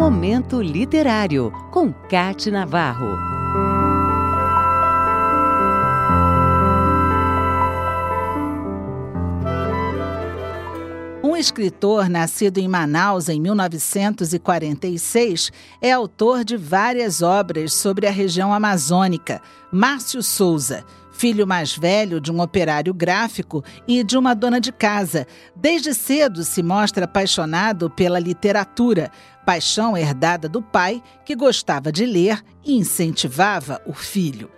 Momento 0.00 0.60
Literário, 0.62 1.52
com 1.70 1.92
Cate 1.92 2.50
Navarro. 2.50 3.18
Um 11.22 11.36
escritor 11.36 12.08
nascido 12.08 12.56
em 12.56 12.66
Manaus 12.66 13.28
em 13.28 13.38
1946 13.38 15.52
é 15.82 15.92
autor 15.92 16.44
de 16.44 16.56
várias 16.56 17.20
obras 17.20 17.74
sobre 17.74 18.06
a 18.06 18.10
região 18.10 18.54
amazônica, 18.54 19.42
Márcio 19.70 20.22
Souza 20.22 20.82
filho 21.20 21.46
mais 21.46 21.76
velho 21.76 22.18
de 22.18 22.32
um 22.32 22.40
operário 22.40 22.94
gráfico 22.94 23.62
e 23.86 24.02
de 24.02 24.16
uma 24.16 24.32
dona 24.32 24.58
de 24.58 24.72
casa. 24.72 25.26
Desde 25.54 25.92
cedo 25.92 26.42
se 26.44 26.62
mostra 26.62 27.04
apaixonado 27.04 27.90
pela 27.90 28.18
literatura, 28.18 29.10
paixão 29.50 29.96
herdada 29.96 30.48
do 30.48 30.62
pai, 30.62 31.02
que 31.24 31.34
gostava 31.34 31.90
de 31.90 32.06
ler 32.06 32.40
e 32.64 32.74
incentivava 32.74 33.82
o 33.84 33.92
filho. 33.92 34.48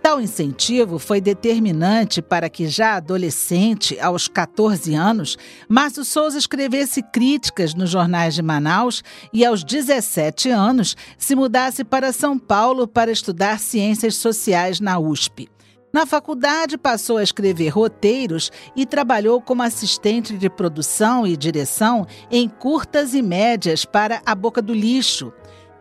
Tal 0.00 0.20
incentivo 0.20 1.00
foi 1.00 1.20
determinante 1.20 2.22
para 2.22 2.48
que, 2.48 2.68
já 2.68 2.94
adolescente, 2.94 3.98
aos 3.98 4.28
14 4.28 4.94
anos, 4.94 5.36
Márcio 5.68 6.04
Souza 6.04 6.38
escrevesse 6.38 7.02
críticas 7.02 7.74
nos 7.74 7.90
jornais 7.90 8.36
de 8.36 8.42
Manaus 8.42 9.02
e, 9.32 9.44
aos 9.44 9.64
17 9.64 10.48
anos, 10.48 10.96
se 11.18 11.34
mudasse 11.34 11.82
para 11.82 12.12
São 12.12 12.38
Paulo 12.38 12.86
para 12.86 13.10
estudar 13.10 13.58
ciências 13.58 14.14
sociais 14.14 14.78
na 14.78 14.96
USP. 14.96 15.48
Na 15.96 16.04
faculdade, 16.04 16.76
passou 16.76 17.16
a 17.16 17.22
escrever 17.22 17.70
roteiros 17.70 18.52
e 18.76 18.84
trabalhou 18.84 19.40
como 19.40 19.62
assistente 19.62 20.36
de 20.36 20.50
produção 20.50 21.26
e 21.26 21.34
direção 21.38 22.06
em 22.30 22.50
curtas 22.50 23.14
e 23.14 23.22
médias 23.22 23.86
para 23.86 24.20
A 24.26 24.34
Boca 24.34 24.60
do 24.60 24.74
Lixo. 24.74 25.32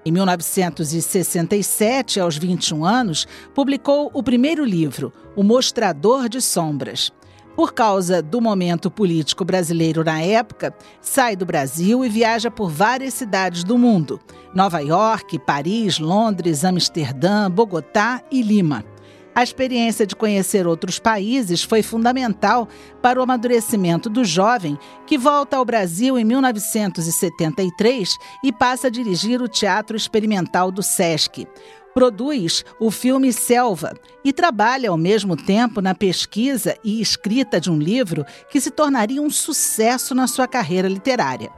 Em 0.06 0.14
1967, 0.14 2.18
aos 2.18 2.38
21 2.38 2.86
anos, 2.86 3.28
publicou 3.54 4.10
o 4.14 4.24
primeiro 4.24 4.64
livro, 4.64 5.12
O 5.36 5.44
Mostrador 5.44 6.30
de 6.30 6.42
Sombras. 6.42 7.12
Por 7.54 7.74
causa 7.74 8.22
do 8.22 8.40
momento 8.40 8.90
político 8.90 9.44
brasileiro 9.44 10.02
na 10.02 10.22
época, 10.22 10.74
sai 11.02 11.36
do 11.36 11.46
Brasil 11.46 12.06
e 12.06 12.10
viaja 12.10 12.50
por 12.50 12.70
várias 12.70 13.16
cidades 13.16 13.66
do 13.66 13.78
mundo: 13.78 14.18
Nova 14.54 14.80
York, 14.80 15.38
Paris, 15.40 16.00
Londres, 16.00 16.64
Amsterdã, 16.64 17.52
Bogotá 17.52 18.22
e 18.32 18.42
Lima. 18.42 18.95
A 19.36 19.44
experiência 19.44 20.08
de 20.08 20.16
conhecer 20.16 20.66
outros 20.66 20.98
países 20.98 21.62
foi 21.62 21.84
fundamental 21.84 22.70
para 23.02 23.20
o 23.20 23.24
amadurecimento 23.24 24.10
do 24.10 24.24
jovem, 24.24 24.80
que 25.06 25.18
volta 25.18 25.58
ao 25.58 25.66
Brasil 25.66 26.18
em 26.18 26.24
1973 26.24 28.18
e 28.42 28.54
passa 28.54 28.88
a 28.88 28.90
dirigir 28.90 29.42
o 29.42 29.50
Teatro 29.50 29.98
Experimental 29.98 30.72
do 30.72 30.82
SESC. 30.82 31.46
Produz 31.94 32.64
o 32.80 32.90
filme 32.90 33.34
Selva 33.34 33.94
e 34.24 34.32
trabalha 34.32 34.90
ao 34.90 34.98
mesmo 34.98 35.36
tempo 35.36 35.82
na 35.82 35.94
pesquisa 35.94 36.78
e 36.82 37.02
escrita 37.02 37.60
de 37.60 37.70
um 37.70 37.78
livro 37.78 38.24
que 38.50 38.62
se 38.62 38.72
tornaria 38.72 39.22
um 39.22 39.30
sucesso 39.30 40.16
na 40.16 40.28
sua 40.28 40.48
carreira 40.48 40.88
literária. 40.88 41.52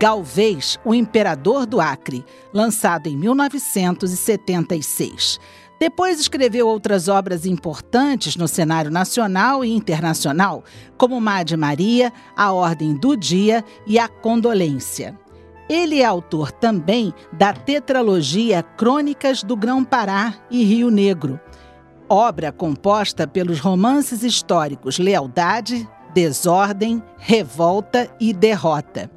Galvez, 0.00 0.80
o 0.84 0.92
Imperador 0.94 1.64
do 1.64 1.80
Acre, 1.80 2.24
lançado 2.52 3.06
em 3.06 3.16
1976. 3.16 5.38
Depois 5.80 6.20
escreveu 6.20 6.68
outras 6.68 7.08
obras 7.08 7.46
importantes 7.46 8.36
no 8.36 8.46
cenário 8.46 8.90
nacional 8.90 9.64
e 9.64 9.70
internacional, 9.70 10.62
como 10.98 11.18
Made 11.18 11.56
Maria, 11.56 12.12
A 12.36 12.52
Ordem 12.52 12.94
do 12.94 13.16
Dia 13.16 13.64
e 13.86 13.98
A 13.98 14.06
Condolência. 14.06 15.18
Ele 15.70 16.02
é 16.02 16.04
autor 16.04 16.52
também 16.52 17.14
da 17.32 17.54
tetralogia 17.54 18.62
Crônicas 18.62 19.42
do 19.42 19.56
Grão-Pará 19.56 20.34
e 20.50 20.62
Rio 20.64 20.90
Negro, 20.90 21.40
obra 22.06 22.52
composta 22.52 23.26
pelos 23.26 23.58
romances 23.58 24.22
históricos 24.22 24.98
Lealdade, 24.98 25.88
Desordem, 26.12 27.02
Revolta 27.16 28.14
e 28.20 28.34
Derrota. 28.34 29.10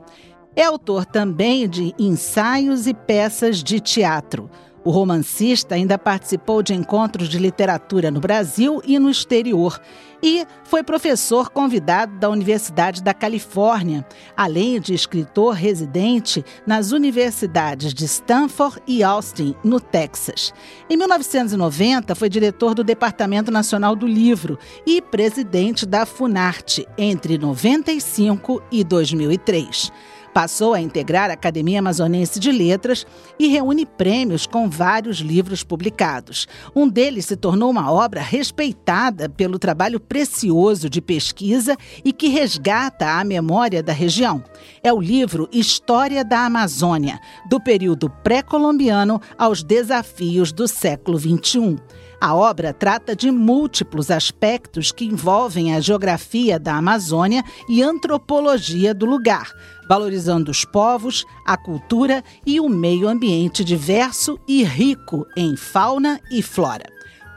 É 0.56 0.64
autor 0.64 1.06
também 1.06 1.68
de 1.68 1.94
ensaios 2.00 2.88
e 2.88 2.94
peças 2.94 3.62
de 3.62 3.82
teatro, 3.82 4.50
o 4.84 4.92
romancista 4.92 5.76
ainda 5.76 5.98
participou 5.98 6.62
de 6.62 6.74
encontros 6.74 7.30
de 7.30 7.40
literatura 7.40 8.12
no 8.12 8.20
Brasil 8.20 8.82
e 8.86 9.00
no 9.00 9.10
exterior 9.10 9.80
e 10.24 10.48
foi 10.64 10.82
professor 10.84 11.50
convidado 11.50 12.18
da 12.18 12.30
Universidade 12.30 13.04
da 13.04 13.14
Califórnia, 13.14 14.06
além 14.38 14.80
de 14.80 14.94
escritor 14.94 15.54
residente 15.54 16.46
nas 16.66 16.92
universidades 16.92 17.94
de 17.94 18.06
Stanford 18.06 18.82
e 18.88 19.04
Austin, 19.04 19.54
no 19.64 19.82
Texas. 19.82 20.54
Em 20.90 20.96
1990, 20.96 22.16
foi 22.16 22.30
diretor 22.30 22.74
do 22.74 22.86
Departamento 22.86 23.52
Nacional 23.52 23.98
do 23.98 24.08
Livro 24.08 24.58
e 24.88 25.02
presidente 25.02 25.86
da 25.86 26.06
Funarte 26.06 26.88
entre 26.98 27.38
95 27.38 28.64
e 28.72 28.82
2003. 28.82 29.92
Passou 30.34 30.74
a 30.74 30.82
integrar 30.82 31.30
a 31.30 31.34
Academia 31.34 31.78
Amazonense 31.78 32.40
de 32.40 32.52
Letras 32.52 33.06
e 33.38 33.48
reúne 33.48 33.86
prêmios 33.86 34.48
com 34.48 34.68
vários 34.68 35.18
livros 35.18 35.64
publicados. 35.64 36.48
Um 36.76 36.90
deles 36.90 37.28
se 37.28 37.36
tornou 37.36 37.70
uma 37.70 37.92
obra 37.92 38.20
respeitada 38.20 39.30
pelo 39.30 39.60
trabalho 39.60 40.00
precioso 40.00 40.90
de 40.90 41.00
pesquisa 41.02 41.78
e 42.04 42.12
que 42.12 42.30
resgata 42.30 43.12
a 43.12 43.24
memória 43.24 43.84
da 43.84 43.94
região. 43.94 44.44
É 44.84 44.92
o 44.92 45.00
livro 45.00 45.48
História 45.52 46.26
da 46.26 46.46
Amazônia, 46.46 47.20
do 47.48 47.62
período 47.62 48.10
pré-colombiano 48.10 49.22
aos 49.38 49.62
desafios 49.62 50.52
do 50.52 50.68
século 50.68 51.20
XXI. 51.20 51.78
A 52.24 52.34
obra 52.34 52.72
trata 52.74 53.14
de 53.14 53.30
múltiplos 53.30 54.10
aspectos 54.10 54.94
que 54.94 55.04
envolvem 55.04 55.76
a 55.76 55.82
geografia 55.82 56.58
da 56.58 56.76
Amazônia 56.76 57.44
e 57.68 57.84
antropologia 57.84 58.94
do 58.94 59.06
lugar, 59.06 59.52
valorizando 59.90 60.23
os 60.50 60.66
povos, 60.66 61.26
a 61.46 61.58
cultura 61.58 62.24
e 62.46 62.60
o 62.60 62.70
meio 62.70 63.08
ambiente 63.08 63.64
diverso 63.64 64.40
e 64.48 64.64
rico 64.64 65.26
em 65.36 65.56
fauna 65.56 66.20
e 66.32 66.42
flora. 66.42 66.86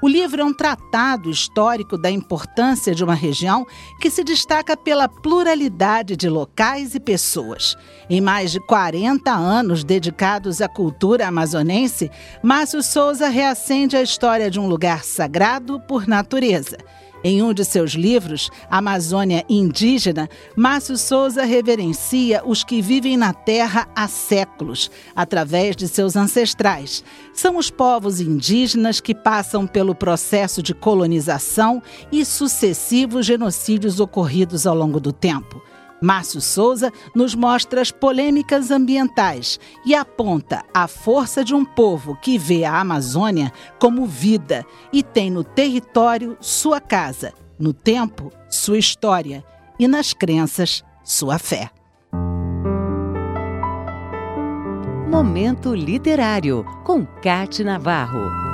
O 0.03 0.09
livro 0.09 0.43
é 0.43 0.45
um 0.45 0.53
tratado 0.53 1.31
histórico 1.31 1.97
da 1.97 2.11
importância 2.11 2.95
de 2.95 3.03
uma 3.03 3.15
região 3.15 3.67
que 4.01 4.11
se 4.11 4.23
destaca 4.23 4.77
pela 4.77 5.09
pluralidade 5.09 6.17
de 6.17 6.29
locais 6.29 6.95
e 6.95 7.01
pessoas. 7.01 7.75
Em 8.09 8.21
mais 8.21 8.53
de 8.53 8.61
40 8.61 9.33
anos 9.33 9.83
dedicados 9.83 10.61
à 10.61 10.69
cultura 10.69 11.27
amazonense, 11.27 12.11
Márcio 12.43 12.83
Souza 12.83 13.29
reacende 13.29 13.97
a 13.97 14.03
história 14.03 14.51
de 14.51 14.61
um 14.61 14.69
lugar 14.69 15.03
sagrado 15.03 15.81
por 15.81 16.07
natureza 16.07 16.77
em 17.26 17.42
um 17.42 17.53
de 17.53 17.64
seus 17.64 17.91
livros, 17.91 18.50
Amazônia 18.70 19.44
Indígena, 19.48 20.28
Márcio 20.54 20.97
Souza 20.97 21.42
reverencia 21.42 22.41
os 22.47 22.62
que 22.62 22.81
vivem 22.81 23.16
na 23.16 23.32
terra 23.32 23.88
há 23.97 24.06
séculos, 24.06 24.88
através 25.14 25.75
de 25.75 25.88
seus 25.88 26.14
ancestrais. 26.14 27.03
São 27.34 27.56
os 27.56 27.69
povos 27.69 28.20
indígenas 28.20 29.00
que 29.00 29.12
passam 29.12 29.66
pelo 29.66 29.92
processo 29.92 30.62
de 30.62 30.72
colonização 30.72 31.82
e 32.12 32.25
sucessivos 32.25 33.26
genocídios 33.26 33.98
ocorridos 33.98 34.64
ao 34.64 34.76
longo 34.76 35.00
do 35.00 35.12
tempo. 35.12 35.60
Márcio 36.01 36.41
Souza 36.41 36.93
nos 37.15 37.34
mostra 37.34 37.81
as 37.81 37.91
polêmicas 37.91 38.71
ambientais 38.71 39.59
e 39.84 39.95
aponta 39.95 40.65
a 40.73 40.87
força 40.87 41.43
de 41.45 41.55
um 41.55 41.65
povo 41.65 42.17
que 42.17 42.39
vê 42.39 42.65
a 42.65 42.81
Amazônia 42.81 43.53
como 43.79 44.06
vida 44.06 44.65
e 44.93 45.03
tem 45.03 45.31
no 45.31 45.43
território 45.43 46.37
sua 46.41 46.81
casa, 46.81 47.33
no 47.59 47.73
tempo 47.73 48.31
sua 48.49 48.79
história 48.79 49.45
e 49.79 49.89
nas 49.89 50.12
crenças 50.12 50.85
sua 51.03 51.39
fé. 51.39 51.71
Momento 55.09 55.75
Literário, 55.75 56.65
com 56.85 57.06
Cate 57.06 57.62
Navarro. 57.65 58.45